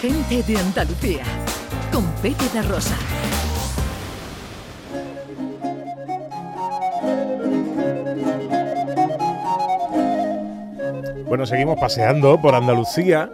[0.00, 1.22] Gente de Andalucía,
[1.92, 2.96] con Pepe de Rosa.
[11.28, 13.30] Bueno, seguimos paseando por Andalucía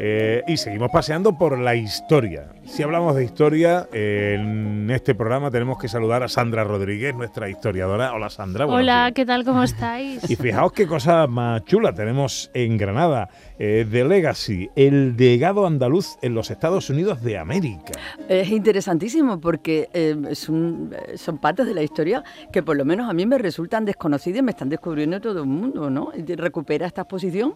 [0.00, 2.50] eh, y seguimos paseando por la historia.
[2.64, 8.12] Si hablamos de historia, en este programa tenemos que saludar a Sandra Rodríguez, nuestra historiadora.
[8.12, 8.66] Hola Sandra.
[8.66, 9.44] Hola, ¿qué tal?
[9.44, 10.30] ¿Cómo estáis?
[10.30, 13.28] Y fijaos qué cosa más chula tenemos en Granada.
[13.58, 17.98] Eh, The Legacy, el legado andaluz en los Estados Unidos de América.
[18.28, 20.92] Es interesantísimo porque eh, son
[21.40, 24.52] partes de la historia que por lo menos a mí me resultan desconocidas y me
[24.52, 26.12] están descubriendo todo el mundo, ¿no?
[26.36, 27.54] Recupera esta exposición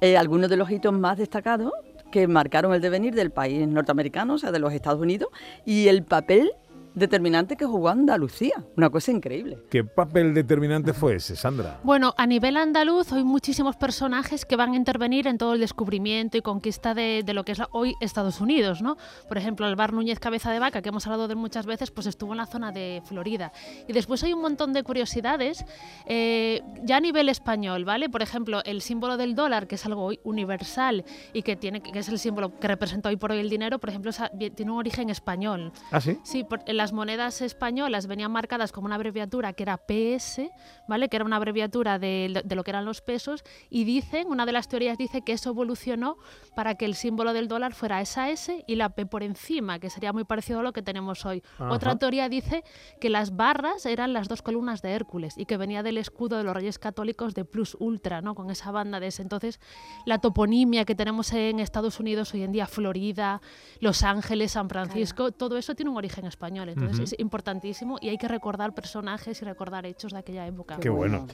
[0.00, 1.72] eh, algunos de los hitos más destacados
[2.10, 5.28] que marcaron el devenir del país norteamericano, o sea, de los Estados Unidos,
[5.66, 6.52] y el papel
[6.98, 8.64] determinante que jugó Andalucía.
[8.76, 9.58] Una cosa increíble.
[9.70, 11.80] ¿Qué papel determinante fue ese, Sandra?
[11.82, 16.36] Bueno, a nivel andaluz hay muchísimos personajes que van a intervenir en todo el descubrimiento
[16.36, 18.96] y conquista de, lo que es hoy Estados Unidos, ¿no?
[19.28, 22.32] Por ejemplo, Alvar Núñez Cabeza de Vaca, que hemos hablado de muchas veces, pues estuvo
[22.32, 23.52] en la zona de Florida.
[23.86, 25.64] Y después hay un montón de curiosidades
[26.06, 28.08] eh, ya a nivel español, ¿vale?
[28.08, 31.98] Por ejemplo, el símbolo del dólar, que es algo hoy universal y que, tiene, que
[31.98, 34.12] es el símbolo que representa hoy por hoy el dinero, por ejemplo,
[34.54, 35.72] tiene un origen español.
[35.90, 36.18] ¿Ah, sí?
[36.22, 40.40] Sí, las las monedas españolas venían marcadas como una abreviatura que era PS,
[40.88, 41.10] ¿vale?
[41.10, 44.68] Que era una abreviatura de, lo que eran los pesos y dicen, una de las
[44.68, 46.16] teorías dice que eso evolucionó
[46.56, 49.90] para que el símbolo del dólar fuera esa S y la P por encima, que
[49.90, 51.42] sería muy parecido a lo que tenemos hoy.
[51.58, 52.64] Otra teoría dice
[53.02, 56.44] que las barras eran las dos columnas de Hércules y que venía del escudo de
[56.44, 58.34] los Reyes Católicos de Plus Ultra, ¿no?
[58.34, 59.20] Con esa banda de ese.
[59.20, 59.60] Entonces,
[60.06, 63.42] la toponimia que tenemos en Estados Unidos hoy en día, Florida,
[63.80, 66.70] Los Ángeles, San Francisco, todo eso tiene un origen español.
[66.80, 70.78] Entonces es importantísimo y hay que recordar personajes y recordar hechos de aquella época.
[70.80, 71.26] Qué, bueno.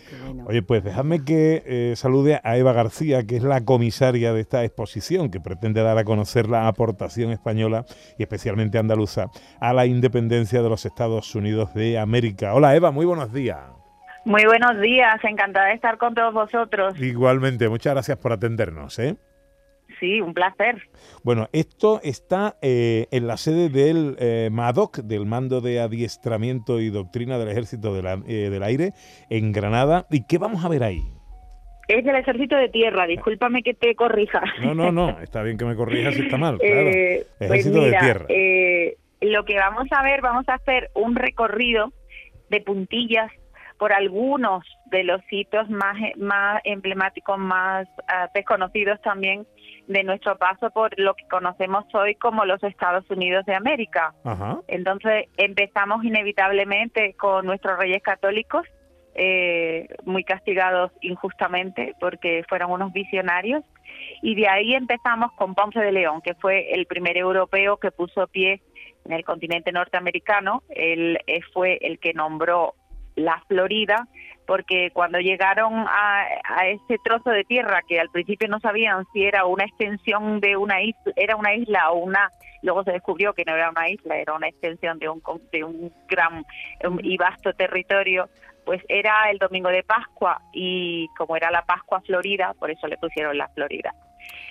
[0.47, 4.65] Oye, pues dejadme que eh, salude a Eva García, que es la comisaria de esta
[4.65, 7.85] exposición, que pretende dar a conocer la aportación española
[8.19, 12.55] y especialmente andaluza a la independencia de los Estados Unidos de América.
[12.55, 13.61] Hola Eva, muy buenos días.
[14.25, 16.99] Muy buenos días, encantada de estar con todos vosotros.
[16.99, 18.99] Igualmente, muchas gracias por atendernos.
[18.99, 19.17] ¿eh?
[20.01, 20.89] Sí, un placer.
[21.23, 26.91] Bueno, esto está eh, en la sede del eh, MADOC, del Mando de Adiestramiento y
[26.91, 28.93] Doctrina del Ejército eh, del Aire,
[29.31, 30.07] en Granada.
[30.11, 31.03] ¿Y qué vamos a ver ahí?
[31.89, 34.43] Es del Ejército de Tierra, discúlpame que te corrija.
[34.63, 36.91] No, no, no, está bien que me corrijas si está mal, claro.
[36.91, 38.27] Pues Ejército de Tierra.
[39.21, 41.93] lo que vamos a ver, vamos a hacer un recorrido
[42.49, 43.31] de puntillas
[43.79, 49.47] por algunos de los sitios más, más emblemáticos, más ah, desconocidos también
[49.87, 54.15] de nuestro paso por lo que conocemos hoy como los Estados Unidos de América.
[54.67, 58.67] Entonces empezamos inevitablemente con nuestros reyes católicos,
[59.15, 63.63] eh, muy castigados injustamente porque fueron unos visionarios,
[64.23, 68.27] y de ahí empezamos con Ponce de León, que fue el primer europeo que puso
[68.27, 68.63] pie
[69.05, 70.63] en el continente norteamericano.
[70.71, 72.75] Él eh, fue el que nombró
[73.17, 74.09] la Florida,
[74.47, 76.27] porque cuando llegaron a,
[76.67, 80.83] ese trozo de tierra que al principio no sabían si era una extensión de una
[80.83, 82.31] isla, era una isla o una,
[82.63, 85.93] luego se descubrió que no era una isla, era una extensión de un, de un
[86.09, 86.45] gran
[87.03, 88.29] y vasto territorio,
[88.65, 92.97] pues era el domingo de Pascua y como era la Pascua Florida, por eso le
[92.97, 93.95] pusieron la Florida.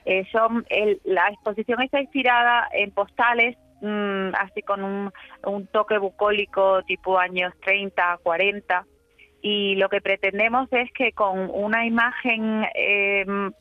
[0.06, 0.66] Eh, son
[1.04, 5.12] la exposición está inspirada en postales Mm, así con un,
[5.46, 8.86] un toque bucólico tipo años 30, 40
[9.42, 13.52] y lo que pretendemos es que con una imagen em,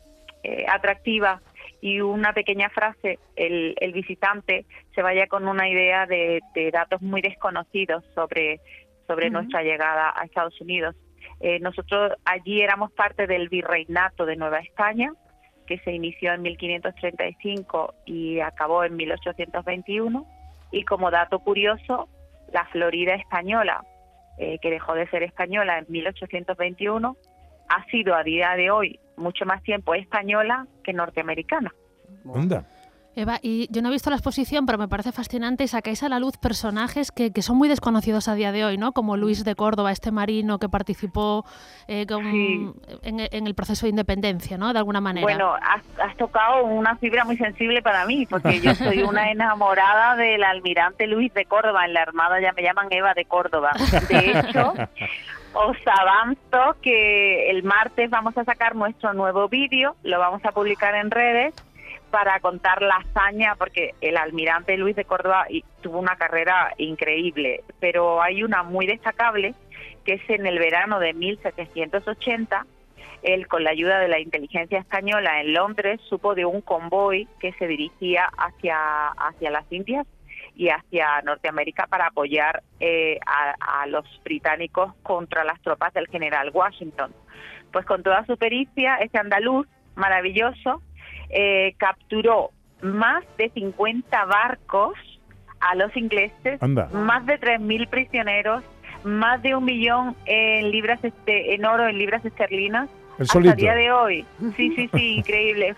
[0.44, 1.42] eh, atractiva
[1.80, 6.40] y una pequeña frase el, el, visitante se vaya con una idea de,
[6.72, 8.60] datos muy desconocidos sobre,
[9.08, 10.94] sobre nuestra llegada a Estados Unidos.
[11.40, 15.12] Eh, nosotros allí éramos parte del virreinato de Nueva España,
[15.78, 20.26] se inició en 1535 y acabó en 1821.
[20.70, 22.08] Y como dato curioso,
[22.52, 23.84] la Florida española,
[24.38, 27.16] eh, que dejó de ser española en 1821,
[27.68, 31.72] ha sido a día de hoy mucho más tiempo española que norteamericana.
[33.14, 36.08] Eva, y yo no he visto la exposición, pero me parece fascinante y sacáis a
[36.08, 38.92] la luz personajes que, son muy desconocidos a día de hoy, ¿no?
[38.92, 41.44] Como Luis de Córdoba, este marino que participó
[41.88, 42.06] eh,
[43.02, 44.72] en, el proceso de independencia, ¿no?
[44.72, 45.24] De alguna manera.
[45.24, 50.42] Bueno, has, tocado una fibra muy sensible para mí, porque yo soy una enamorada del
[50.42, 51.84] almirante Luis de Córdoba.
[51.84, 53.72] En la Armada ya me llaman Eva de Córdoba.
[54.08, 54.72] De hecho...
[55.54, 60.94] os avanzo que el martes vamos a sacar nuestro nuevo vídeo, lo vamos a publicar
[60.94, 61.54] en redes
[62.12, 65.46] para contar la hazaña, porque el almirante Luis de Córdoba
[65.80, 69.54] tuvo una carrera increíble, pero hay una muy destacable,
[70.04, 72.66] que es en el verano de 1780,
[73.22, 77.54] él con la ayuda de la inteligencia española en Londres supo de un convoy que
[77.54, 80.06] se dirigía hacia, hacia las Indias
[80.54, 87.14] y hacia Norteamérica para apoyar eh, a, los británicos contra las tropas del general Washington.
[87.72, 90.82] Pues con toda su pericia, este andaluz maravilloso
[91.32, 92.50] eh, capturó
[92.82, 94.94] más de 50 barcos
[95.60, 96.60] a los ingleses,
[96.92, 98.64] más de 3.000 prisioneros,
[99.04, 103.92] más de un millón en libras este, en oro, en libras esterlinas, el día de
[103.92, 104.24] hoy.
[104.56, 105.74] Sí, sí, sí, increíble.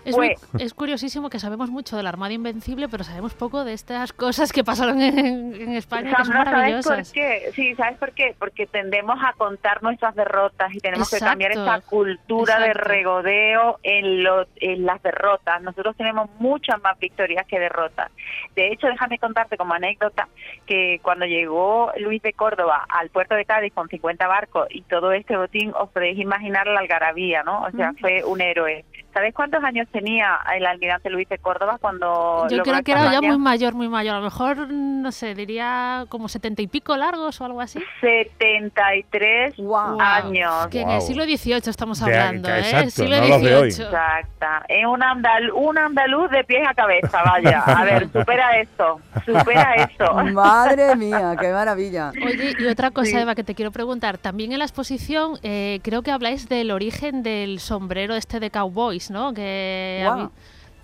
[0.59, 4.51] Es, curiosísimo que sabemos mucho de la Armada Invencible, pero sabemos poco de estas cosas
[4.51, 6.85] que pasaron en, España, que son maravillosas.
[6.85, 7.51] ¿sabes por qué?
[7.53, 8.35] Sí, ¿sabes por qué?
[8.37, 14.25] Porque tendemos a contar nuestras derrotas y tenemos que cambiar esa cultura de regodeo en,
[14.57, 15.61] en las derrotas.
[15.61, 18.11] Nosotros tenemos muchas más victorias que derrotas.
[18.55, 20.27] De hecho, déjame contarte como anécdota
[20.65, 25.11] que cuando llegó Luis de Córdoba al puerto de Cádiz con 50 barcos y todo
[25.11, 27.63] este botín, os podéis imaginar la algarabía ¿no?
[27.63, 28.85] O sea, fue un héroe.
[29.15, 32.45] ¿Sabes cuántos años tenía el almirante Luis de Córdoba cuando...
[32.49, 34.15] Yo creo que era ya muy mayor, muy mayor.
[34.15, 37.79] A lo mejor, no sé, diría como setenta y pico largos o algo así.
[38.01, 39.55] 73
[40.01, 40.67] años.
[40.67, 42.59] Que en el siglo XVIII estamos hablando, ¿eh?
[42.59, 43.67] Exacto, siglo XVIII.
[43.67, 44.65] Exacta.
[44.67, 47.61] Es un, andal, un andaluz de pies a cabeza, vaya.
[47.61, 50.13] A ver, supera esto, supera esto.
[50.33, 52.11] Madre mía, qué maravilla.
[52.21, 54.17] Oye, y otra cosa, Eva, que te quiero preguntar.
[54.17, 59.04] También en la exposición eh, creo que habláis del origen del sombrero este de cowboys
[59.09, 59.33] ¿no?
[59.33, 60.05] Que,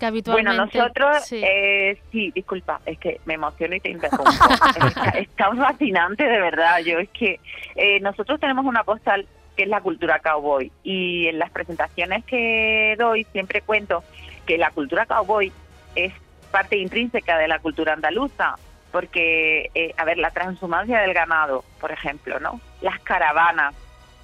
[0.00, 0.50] habitualmente...
[0.50, 1.40] Bueno, nosotros, sí.
[1.44, 2.32] Eh, sí.
[2.34, 4.30] disculpa, es que me emociono y te interrumpo.
[5.14, 6.80] está, fascinante, de verdad.
[6.80, 7.38] Yo es que
[7.76, 9.26] eh, nosotros tenemos una postal
[9.56, 14.02] que es la cultura cowboy y en las presentaciones que doy siempre cuento
[14.46, 15.52] que la cultura cowboy
[15.94, 16.12] es
[16.50, 18.56] parte intrínseca de la cultura andaluza
[18.92, 22.60] porque, eh, a ver, la transhumancia del ganado, por ejemplo, ¿no?
[22.82, 23.74] Las caravanas,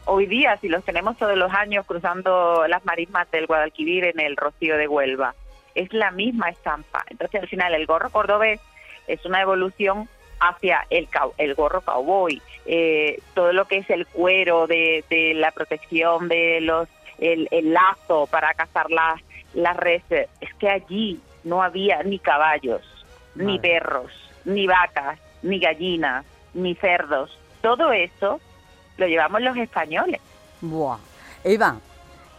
[0.09, 4.37] hoy día, si los tenemos todos los años cruzando las marismas del Guadalquivir en el
[4.37, 5.35] Rocío de Huelva,
[5.75, 7.05] es la misma estampa.
[7.09, 8.61] Entonces, al final, el gorro cordobés
[9.07, 10.09] es una evolución
[10.41, 15.05] hacia el, el gorro cowboy, eh, todo lo que es el cuero de,
[15.37, 16.89] la protección de los,
[17.19, 19.21] el, lazo para cazar las,
[19.55, 20.29] las reses.
[20.41, 22.83] Es que allí no había ni caballos,
[23.35, 24.13] ni perros,
[24.45, 27.39] ni vacas, ni gallinas, ni cerdos.
[27.61, 28.41] Todo eso
[28.99, 30.21] lo llevamos los españoles.
[30.61, 30.99] Buah.
[31.45, 31.79] Eva,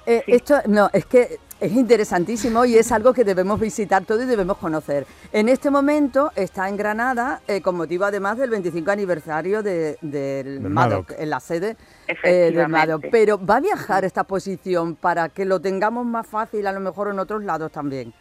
[0.06, 4.26] eh, esto no, es que es interesantísimo y es algo que debemos visitar todo y
[4.26, 5.06] debemos conocer.
[5.32, 10.62] En este momento está en Granada, eh, con motivo además del 25 aniversario de, del
[10.62, 11.76] MADOC, en la sede
[12.08, 13.06] eh, del MADOC.
[13.12, 17.10] Pero ¿va a viajar esta exposición para que lo tengamos más fácil a lo mejor
[17.10, 18.14] en otros lados también?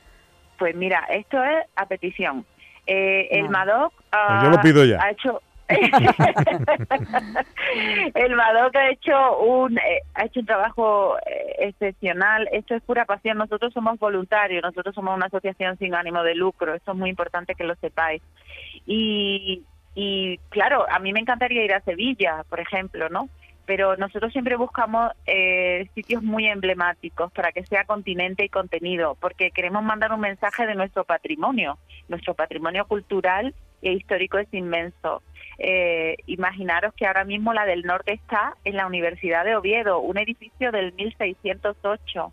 [0.58, 2.44] Pues mira, esto es a petición.
[2.86, 5.00] el MADOC pues yo lo pido ya.
[5.00, 5.42] ha hecho
[8.14, 12.48] el Madoc ha hecho un eh, ha hecho un trabajo eh, excepcional.
[12.52, 13.36] Esto es pura pasión.
[13.36, 16.74] Nosotros somos voluntarios, nosotros somos una asociación sin ánimo de lucro.
[16.74, 18.22] Esto es muy importante que lo sepáis.
[18.86, 19.62] Y,
[19.94, 23.28] y claro, a mí me encantaría ir a Sevilla, por ejemplo, ¿no?
[23.66, 29.50] Pero nosotros siempre buscamos eh, sitios muy emblemáticos para que sea continente y contenido, porque
[29.50, 31.76] queremos mandar un mensaje de nuestro patrimonio.
[32.08, 35.22] Nuestro patrimonio cultural e histórico es inmenso
[35.58, 40.18] eh, imaginaros que ahora mismo la del norte está en la Universidad de Oviedo, un
[40.18, 42.32] edificio del 1608.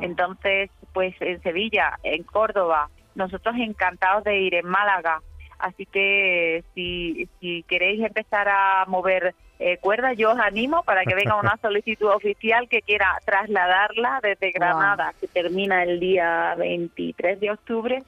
[0.00, 5.20] Entonces, pues en Sevilla, en Córdoba, nosotros encantados de ir en Málaga.
[5.58, 11.14] Así que si, si queréis empezar a mover eh, cuerdas, yo os animo para que
[11.14, 17.50] venga una solicitud oficial que quiera trasladarla desde Granada, que termina el día 23 de
[17.50, 18.02] octubre,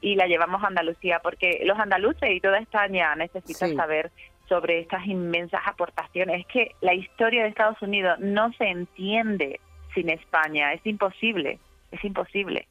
[0.00, 4.10] y la llevamos a Andalucía, porque los andaluces y toda España necesitan saber
[4.48, 6.40] sobre estas inmensas aportaciones.
[6.40, 9.60] Es que la historia de Estados Unidos no se entiende
[9.94, 11.58] sin España, es imposible,
[11.90, 12.66] es imposible.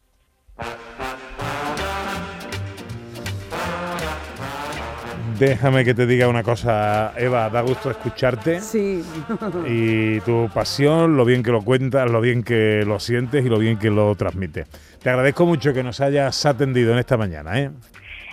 [5.39, 8.61] Déjame que te diga una cosa, Eva, da gusto escucharte.
[8.61, 9.03] Sí.
[9.67, 13.59] y tu pasión, lo bien que lo cuentas, lo bien que lo sientes y lo
[13.59, 14.67] bien que lo transmites.
[15.01, 17.59] Te agradezco mucho que nos hayas atendido en esta mañana.
[17.59, 17.69] ¿eh?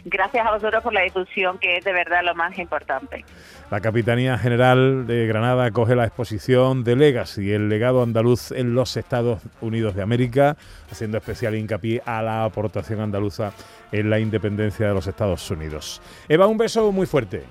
[0.04, 3.25] Gracias a vosotros por la difusión, que es de verdad lo más importante.
[3.71, 8.97] La Capitanía General de Granada acoge la exposición de Legacy, el legado andaluz en los
[8.97, 10.56] Estados Unidos de América,
[10.90, 13.52] haciendo especial hincapié a la aportación andaluza
[13.92, 16.02] en la independencia de los Estados Unidos.
[16.28, 17.44] Eva, un beso muy fuerte.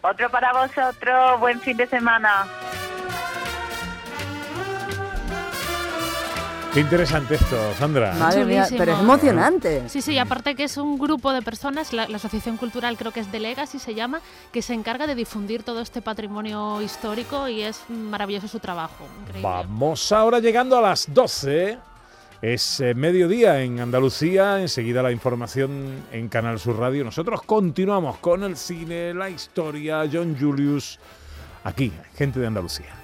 [0.00, 2.46] Otro para vosotros, buen fin de semana.
[6.74, 8.14] Qué interesante esto, Sandra.
[8.14, 9.88] Madre mía, pero es emocionante.
[9.88, 13.20] Sí, sí, aparte que es un grupo de personas, la, la Asociación Cultural creo que
[13.20, 17.62] es de Legacy se llama, que se encarga de difundir todo este patrimonio histórico y
[17.62, 19.06] es maravilloso su trabajo.
[19.20, 19.48] increíble.
[19.48, 21.78] Vamos ahora llegando a las 12.
[22.42, 27.04] Es eh, mediodía en Andalucía, enseguida la información en Canal Sur Radio.
[27.04, 30.98] Nosotros continuamos con el cine, la historia, John Julius,
[31.62, 33.03] aquí, gente de Andalucía.